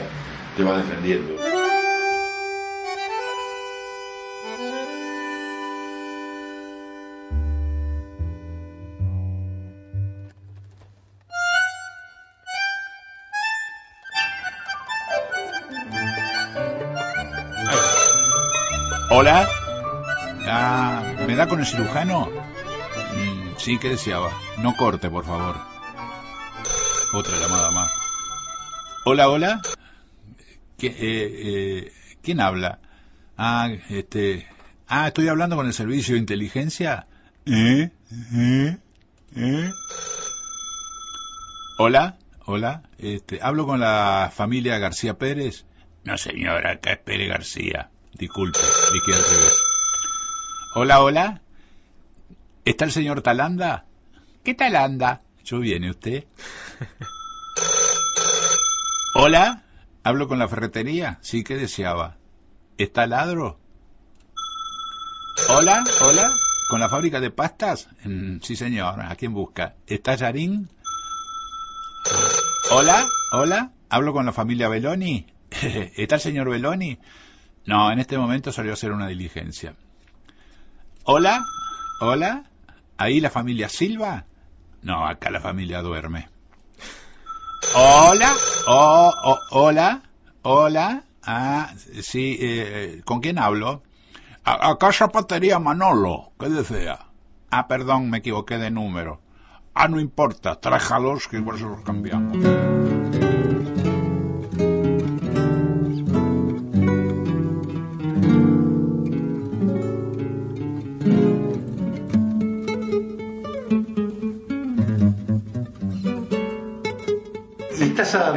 [0.57, 1.62] te va defendiendo.
[19.23, 19.49] Hola.
[20.49, 22.29] Ah, ¿me da con el cirujano?
[22.29, 24.33] Mm, sí, ¿qué deseaba?
[24.59, 25.55] No corte, por favor.
[27.13, 27.93] Otra llamada más.
[29.05, 29.63] Hola, hola.
[30.77, 32.81] ¿Qué, eh, eh, ¿Quién habla?
[33.37, 34.49] Ah, este...
[34.89, 37.07] Ah, estoy hablando con el servicio de inteligencia.
[37.47, 37.93] ¿Eh?
[38.35, 38.77] ¿Eh?
[39.37, 39.71] ¿Eh?
[41.79, 42.83] Hola, hola.
[42.99, 45.65] Este, hablo con la familia García Pérez.
[46.03, 47.92] No, señora, acá es Pérez García.
[48.15, 48.61] Disculpe,
[48.93, 49.63] dije al revés.
[50.75, 51.41] Hola, hola.
[52.65, 53.87] ¿Está el señor Talanda?
[54.45, 55.23] ¿Qué Talanda?
[55.45, 56.25] Yo viene usted.
[59.15, 59.65] Hola,
[60.05, 61.19] hablo con la ferretería.
[61.21, 62.17] Sí, ¿qué deseaba?
[62.79, 63.59] ¿Está ladro?
[65.51, 66.31] Hola, hola,
[66.71, 67.89] con la fábrica de pastas.
[68.05, 69.03] Mm, sí, señor.
[69.03, 69.75] ¿A quién busca?
[69.87, 70.71] ¿Está Yarín?
[72.71, 75.27] Hola, hola, hablo con la familia Beloni.
[75.61, 76.99] ¿Está el señor Beloni?
[77.67, 79.75] No, en este momento salió a hacer una diligencia.
[81.05, 81.45] Hola,
[82.01, 82.45] hola,
[82.97, 84.27] ahí la familia Silva.
[84.83, 86.29] No, acá la familia duerme.
[87.75, 88.35] Hola,
[88.67, 90.03] oh, oh, hola,
[90.43, 91.05] hola.
[91.25, 93.83] Ah, sí, eh, ¿con quién hablo?
[94.45, 97.07] A- acá zapatería Manolo, ¿qué desea?
[97.51, 99.21] Ah, perdón, me equivoqué de número.
[99.75, 102.37] Ah, no importa, trájalos que por eso los cambiamos.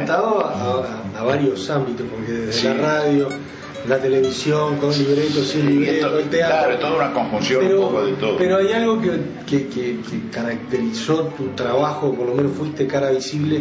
[0.06, 2.66] Adaptado a, a- a varios ámbitos, porque desde Sí.
[2.68, 3.28] la radio,
[3.88, 6.56] la televisión, con libretos, sin libreto, el teatro.
[6.68, 8.36] Claro, toda una conjunción un poco de todo.
[8.36, 9.10] Pero hay algo que,
[9.46, 13.60] que- que- que caracterizó tu trabajo, por lo menos fuiste cara visible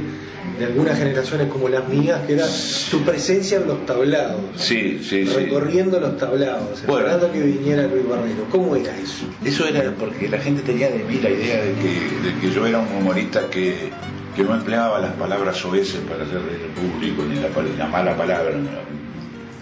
[0.59, 2.45] de algunas generaciones como las mías, que era
[2.91, 5.33] tu presencia en los tablados, Sí, sí, sí.
[5.33, 7.07] recorriendo los tablados, Bueno.
[7.07, 8.45] esperando que viniera Luis Barrero.
[8.51, 9.25] ¿Cómo era eso?
[9.43, 12.65] Eso era porque la gente tenía de mí la idea de que, de que yo
[12.65, 13.91] era un humorista que,
[14.35, 18.53] que no empleaba las palabras soeces para hacer reír público, ni la, la mala palabra.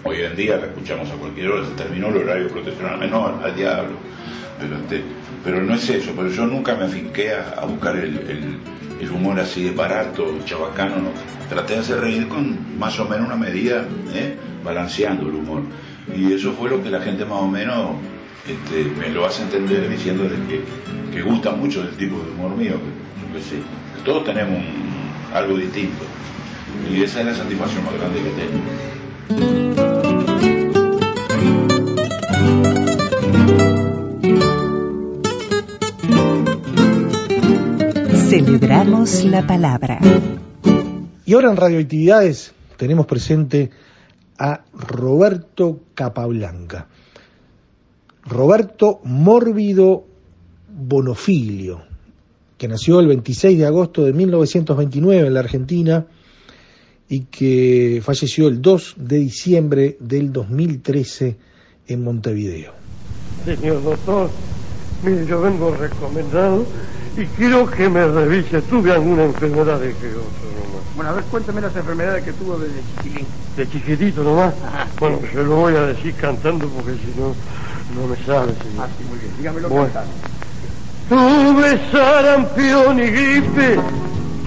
[0.02, 3.54] Hoy en día la escuchamos a cualquier hora, se terminó el horario profesional menor, al
[3.54, 3.96] diablo.
[4.58, 5.02] Pero, este,
[5.44, 8.58] pero no es eso, pero yo nunca me finqué a, buscar el,
[9.12, 11.10] humor así de barato, chabacano, no.
[11.48, 14.34] traté de hacer reír con más o menos una medida, ¿eh?
[14.64, 15.62] balanceando el humor.
[16.14, 17.96] Y eso fue lo que la gente más o menos
[18.48, 20.62] este, me lo hace entender diciendo que,
[21.14, 23.56] que gusta mucho del tipo de humor mío, que, yo qué sé,
[24.04, 26.04] todos tenemos un- algo distinto.
[26.90, 29.64] Y esa es la satisfacción más grande que tengo.
[38.28, 39.98] Celebramos la palabra.
[41.24, 43.70] Y ahora en Radioactividades tenemos presente
[44.38, 46.86] a Roberto Capablanca.
[48.24, 50.06] Roberto Mórbido
[50.68, 51.82] Bonofilio,
[52.56, 56.06] que nació el 26 de agosto de 1929 en la Argentina
[57.08, 61.36] y que falleció el 2 de diciembre del 2013
[61.88, 62.72] en Montevideo.
[63.44, 64.30] Señor doctor,
[65.02, 66.66] mire, yo vengo recomendado
[67.16, 68.62] y quiero que me revise.
[68.62, 70.96] Tuve alguna enfermedad de que otro nomás.
[70.96, 73.26] Bueno, a ver, cuéntame las enfermedades que tuvo desde chiquilín.
[73.56, 74.54] De chiquitito nomás.
[74.98, 77.34] Bueno, se lo voy a decir cantando porque si no,
[77.94, 78.86] no me sale, señor.
[78.86, 79.32] Ah, sí, muy bien.
[79.36, 79.92] Dígamelo Bueno.
[79.92, 80.33] cantando.
[81.08, 83.78] Tuve sarampión y gripe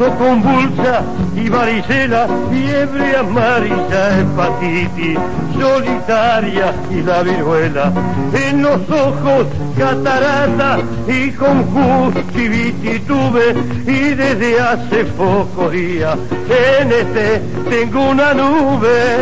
[0.05, 1.01] convulsa
[1.35, 5.17] y varicela, fiebre amarilla, hepatitis,
[5.59, 7.91] solitaria y la viruela.
[8.33, 9.47] En los ojos
[9.77, 13.55] catarata y conjuntivitis tuve
[13.87, 16.17] y desde hace pocos días
[16.79, 19.17] en este tengo una nube.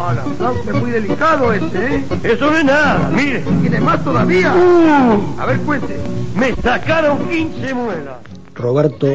[0.00, 2.04] Ah, flauta es muy delicado este, ¿eh?
[2.22, 3.40] Eso no es nada, mire.
[3.60, 4.54] ¿Tiene más todavía?
[4.54, 6.17] Uh, A ver, cuente.
[6.38, 8.16] Me sacaron 15 muelas.
[8.54, 9.06] Roberto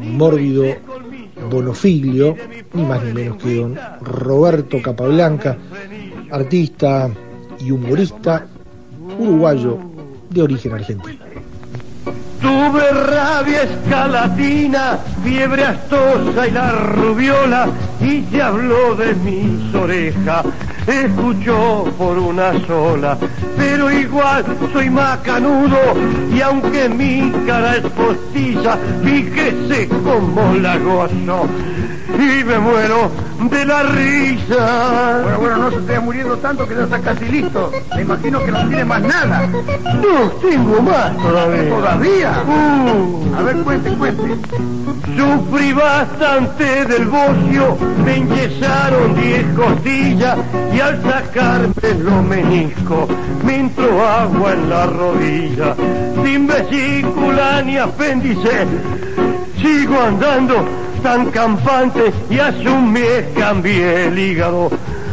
[0.00, 0.76] Mórbido
[1.50, 2.36] Bonofilio,
[2.72, 5.56] ni más ni menos que don Roberto Capablanca,
[6.30, 7.10] artista
[7.58, 8.46] y humorista
[9.18, 9.78] uruguayo
[10.30, 11.31] de origen argentino.
[12.42, 17.68] Tuve rabia escalatina, fiebre astosa y la rubiola,
[18.00, 20.44] y se habló de mis orejas,
[20.88, 23.16] escuchó por una sola,
[23.56, 25.78] pero igual soy macanudo,
[26.34, 31.46] y aunque mi cara es postiza, fíjese cómo la gozo,
[32.18, 33.10] y me muero
[33.50, 35.20] de la risa.
[35.22, 37.72] Bueno, bueno, no se esté muriendo tanto que ya está casi listo.
[37.94, 39.46] Me imagino que no tiene más nada.
[39.46, 41.68] No, tengo más todavía.
[41.68, 42.31] ¿Todavía?
[42.34, 44.36] A ver, cuente, cuente.
[45.16, 50.38] Sufrí bastante del bocio, me enyesaron diez costillas
[50.74, 53.08] y al sacarme los meniscos
[53.44, 55.76] me entró agua en la rodilla.
[56.24, 58.66] Sin vesícula ni apéndice,
[59.60, 60.64] sigo andando
[61.02, 64.70] tan campante y hace un mes cambié el hígado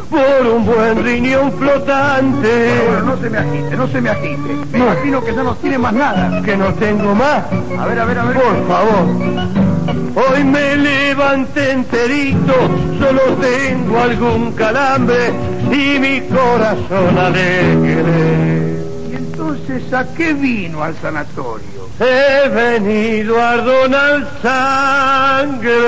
[0.10, 2.74] por un buen riñón flotante.
[2.88, 4.55] Bueno, bueno, no se me agite, no se me agite.
[4.72, 6.41] Me imagino que ya no tiene más nada.
[6.41, 7.43] Que no tengo más.
[7.78, 8.36] A ver, a ver, a ver.
[8.36, 9.70] Por favor.
[10.16, 12.53] Hoy me levanté enterito,
[12.99, 15.32] solo tengo algún calambre
[15.72, 18.80] y mi corazón alegre.
[19.10, 21.88] ¿Y entonces a qué vino al sanatorio?
[21.99, 25.80] He venido a donar sangre.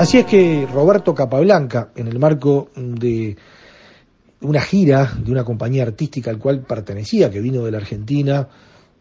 [0.00, 3.36] Así es que Roberto Capablanca, en el marco de
[4.40, 8.48] una gira de una compañía artística al cual pertenecía, que vino de la Argentina,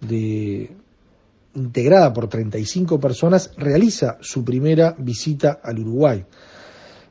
[0.02, 0.70] de,
[1.56, 6.26] integrada por 35 personas, realiza su primera visita al Uruguay.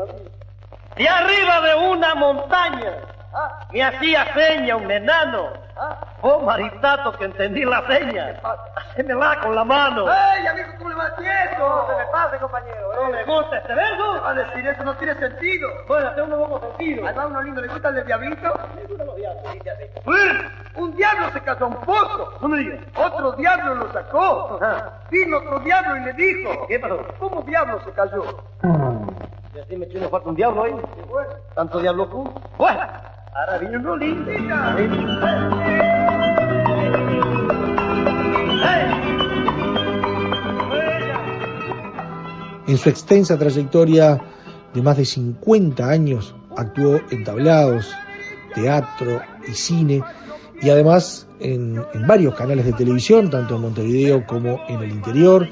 [0.95, 2.93] De arriba de una montaña
[3.71, 5.49] me hacía seña un enano.
[6.21, 8.39] Oh, Maritato, que entendí la seña.
[8.75, 10.05] Hacémela con la mano.
[10.07, 12.93] ¡Ey, amigo, cómo le va a No se me pase, compañero.
[12.95, 14.21] No me gusta este verso.
[14.21, 15.69] Va a decir eso, no tiene sentido.
[15.87, 17.03] Bueno, tengo un nuevo sentido.
[17.03, 18.53] Va uno lindo, ¿le gusta el de diablito?
[18.75, 19.41] Me gustan los diablos.
[20.75, 22.33] Un diablo se casó a un pozo.
[22.41, 22.79] No me digas.
[22.95, 24.59] Otro diablo lo sacó.
[25.09, 26.67] Vino otro diablo y le dijo.
[26.67, 26.99] ¿Qué pasó?
[27.19, 28.23] ¿Cómo diablo se cayó?
[29.53, 30.75] Y así me chino falta un diablo ahí.
[31.55, 32.39] Tanto diablo junto.
[32.57, 32.81] Bueno,
[42.67, 44.21] En su extensa trayectoria
[44.73, 47.93] de más de 50 años actuó en tablados,
[48.53, 50.03] teatro y cine
[50.61, 55.47] y además en, en varios canales de televisión, tanto en Montevideo como en el interior.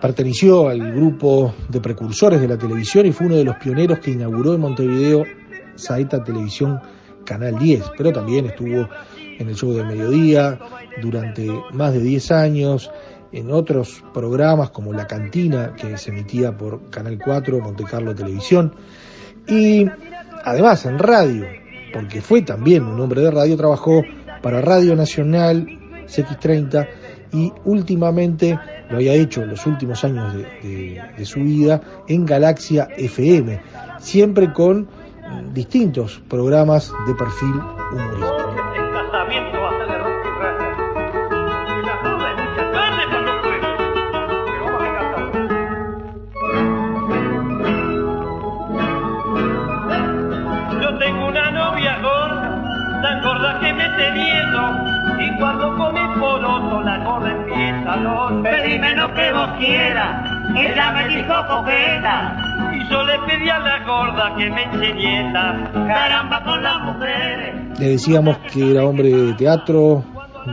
[0.00, 4.12] Perteneció al grupo de precursores de la televisión y fue uno de los pioneros que
[4.12, 5.41] inauguró en Montevideo
[5.76, 6.80] Saeta Televisión
[7.24, 8.88] Canal 10, pero también estuvo
[9.38, 10.58] en el show de mediodía
[11.00, 12.90] durante más de 10 años,
[13.32, 18.74] en otros programas como La Cantina, que se emitía por Canal 4, Monte Carlo Televisión,
[19.46, 19.86] y
[20.44, 21.46] además en radio,
[21.92, 24.02] porque fue también un hombre de radio, trabajó
[24.42, 25.66] para Radio Nacional,
[26.06, 26.88] CX30
[27.32, 28.58] y últimamente
[28.90, 33.60] lo había hecho en los últimos años de, su vida en Galaxia FM,
[33.98, 34.88] siempre con
[35.52, 37.60] distintos programas de perfil
[37.92, 38.54] humorístico.
[38.74, 40.68] El casamiento va a ser de rock y raya.
[41.68, 43.74] Y la joda es mucha carne para los pueblos.
[44.46, 45.22] Pero vamos a cantar.
[50.82, 52.48] Yo tengo una novia gorda,
[53.02, 54.60] tan gorda que me teniendo.
[55.18, 60.92] Y cuando come poroto, la gorda empieza a los Pedime lo que vos quieras, ella
[60.92, 62.36] me dijo coqueta.
[62.90, 65.70] Yo le pedí a la gorda que me enseñara.
[65.72, 67.78] Caramba con las mujeres.
[67.78, 70.04] Le decíamos que era hombre de teatro,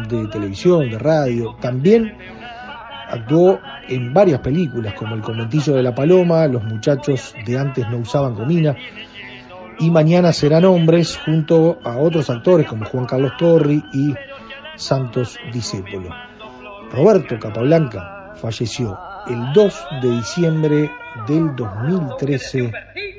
[0.07, 1.55] de televisión, de radio.
[1.59, 2.17] También
[3.09, 7.97] actuó en varias películas como El conventillo de la paloma, Los muchachos de antes no
[7.97, 8.75] usaban comina
[9.80, 14.13] y Mañana serán hombres junto a otros actores como Juan Carlos Torri y
[14.75, 16.09] Santos Discépolo.
[16.91, 20.91] Roberto Capablanca falleció el 2 de diciembre
[21.28, 22.72] del 2013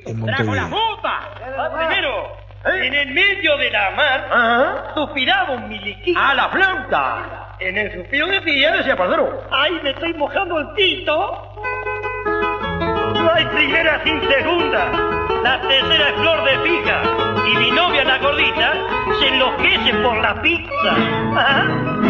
[0.07, 0.69] en Montevideo.
[1.05, 2.33] Ah, Primero,
[2.65, 6.15] en el medio de la mar, suspiraba un miliquí.
[6.17, 7.57] ¡A la flauta!
[7.59, 9.31] En el suspiro decía, decía Padrón.
[9.51, 11.55] ¡Ay, me estoy mojando el pito!
[13.15, 14.87] No hay primera sin segunda.
[15.43, 17.03] La tercera es flor de fija.
[17.53, 18.73] Y mi novia, la gordita,
[19.19, 20.95] se enloquece por la pizza.
[21.37, 22.10] ¿Ah?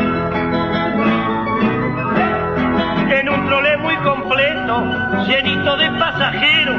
[3.11, 4.85] En un trole muy completo,
[5.27, 6.77] llenito de pasajeros,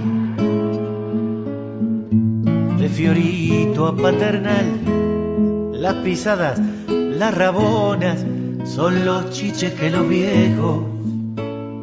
[2.78, 8.24] De Fiorito a Paternal, las pisadas, las rabonas,
[8.64, 10.80] son los chiches que los viejos.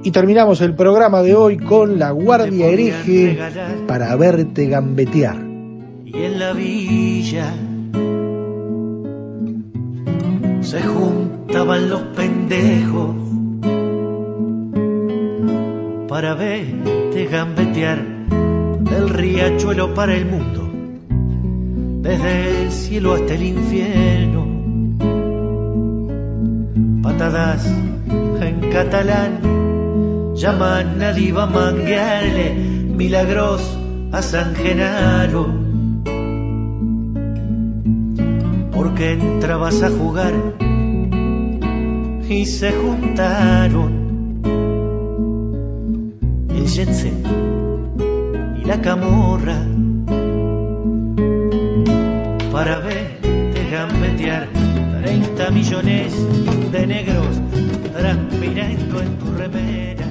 [0.03, 3.39] Y terminamos el programa de hoy con La Guardia Hereje
[3.87, 5.37] para verte gambetear.
[6.05, 7.53] Y en la villa
[10.61, 13.22] se juntaban los pendejos
[16.13, 17.97] para verte gambetear
[18.81, 20.69] del riachuelo para el mundo,
[22.03, 24.45] desde el cielo hasta el infierno.
[27.01, 32.53] Patadas en catalán llaman a Diva manguearle
[32.95, 33.75] milagros
[34.11, 35.47] a San Genaro.
[38.71, 40.33] Porque entrabas a jugar
[42.29, 44.02] y se juntaron
[46.75, 49.63] y la camorra
[52.51, 54.47] para verte gambetear
[55.03, 56.13] 30 millones
[56.71, 57.27] de negros
[57.95, 60.05] transpirando en tu remera.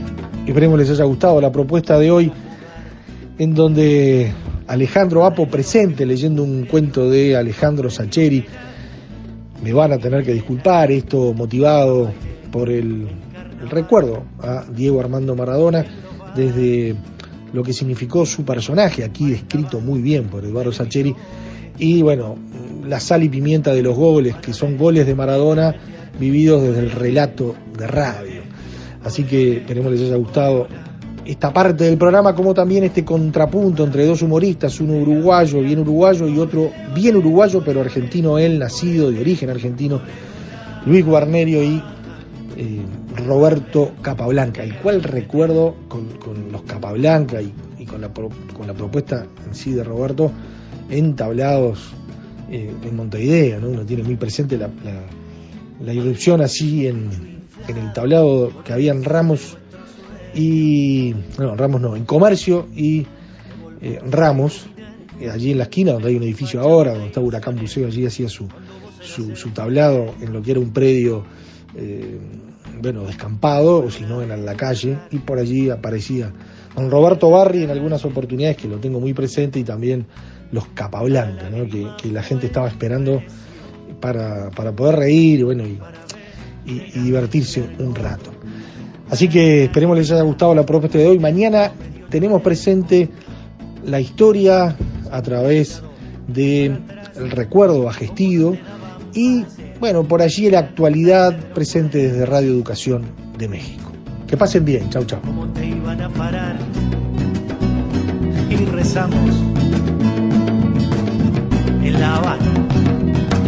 [0.46, 2.32] Esperemos les haya gustado la propuesta de hoy,
[3.38, 4.32] en donde
[4.68, 8.46] Alejandro Apo presente leyendo un cuento de Alejandro Sacheri.
[9.64, 12.12] Me van a tener que disculpar, esto motivado
[12.52, 13.08] por el
[13.68, 15.84] recuerdo a Diego Armando Maradona
[16.34, 16.94] desde
[17.52, 21.14] lo que significó su personaje, aquí descrito muy bien por Eduardo Sacheri,
[21.78, 22.36] y bueno,
[22.86, 25.74] la sal y pimienta de los goles, que son goles de Maradona
[26.18, 28.42] vividos desde el relato de radio.
[29.04, 30.68] Así que esperemos les haya gustado
[31.24, 36.28] esta parte del programa, como también este contrapunto entre dos humoristas, uno uruguayo, bien uruguayo,
[36.28, 40.00] y otro bien uruguayo, pero argentino él, nacido de origen argentino,
[40.84, 41.82] Luis Guarnerio y
[42.56, 42.80] eh,
[43.16, 46.08] Roberto Capablanca, el cual recuerdo con,
[46.50, 47.52] los Capablanca y,
[47.86, 48.12] con, la
[48.74, 50.30] propuesta en sí de Roberto,
[50.90, 51.92] entablados
[52.50, 53.68] eh, en Montevideo, ¿no?
[53.68, 55.02] uno tiene muy presente la, la-
[55.84, 57.08] la irrupción así en,
[57.66, 59.56] el tablado que había en Ramos
[60.34, 63.06] y no, Ramos no, en Comercio y
[63.80, 64.66] eh, Ramos
[65.20, 68.06] eh, allí en la esquina donde hay un edificio ahora, donde está Huracán Buceo, allí
[68.06, 68.46] hacía su
[69.54, 71.24] tablado en lo que era un predio,
[71.74, 72.18] eh,
[72.80, 76.32] bueno, descampado, o si no, en la calle, y por allí aparecía
[76.74, 80.06] don Roberto Barri en algunas oportunidades, que lo tengo muy presente, y también
[80.50, 81.66] los Capablanca, ¿no?
[81.68, 83.22] que, la gente estaba esperando
[84.00, 85.78] para, para poder reír bueno, y,
[86.66, 88.30] y- y divertirse un rato.
[89.10, 91.18] Así que esperemos les haya gustado la propuesta de hoy.
[91.18, 91.72] Mañana
[92.08, 93.08] tenemos presente
[93.84, 94.76] la historia
[95.10, 95.82] a través
[96.28, 96.80] del
[97.30, 98.56] recuerdo a Gestido
[99.14, 99.44] y,
[99.80, 103.04] bueno, por allí la actualidad presente desde Radio Educación
[103.38, 103.92] de México.
[104.26, 104.88] Que pasen bien.
[104.90, 105.20] Chau, chau.
[105.20, 106.56] cómo te iban a parar
[108.48, 109.36] y rezamos
[111.82, 112.52] en La Habana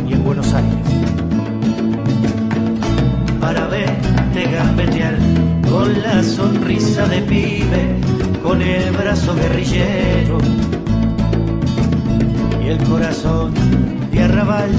[0.08, 0.74] y en Buenos Aires
[3.40, 5.18] para verte gambetear
[5.70, 7.96] con la sonrisa de pibe,
[8.42, 10.38] con el brazo guerrillero
[12.64, 13.52] y el corazón
[14.10, 14.70] de arrabal,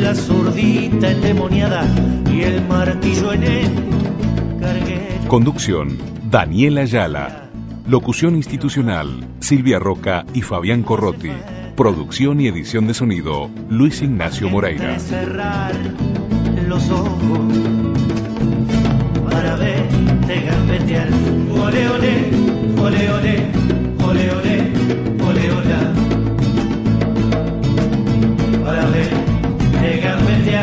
[0.00, 1.84] la zurdita endemoniada
[2.32, 3.70] y el martillo en el
[4.60, 5.28] carguero.
[5.28, 5.96] Conducción,
[6.28, 7.50] Daniela Ayala.
[7.86, 11.30] Locución institucional, Silvia Roca y Fabián Corrotti.
[11.76, 14.98] Producción y edición de sonido, Luis Ignacio Moreira.
[14.98, 15.74] cerrar
[16.68, 17.40] los ojos
[19.30, 21.08] para verte gambetear.
[21.52, 22.30] Ole, ole,
[22.80, 23.79] ole, ole,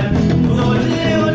[0.01, 0.47] gambetear.
[0.51, 1.26] Ole, ole,